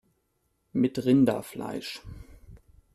[0.73, 2.01] Mit Rinderfleisch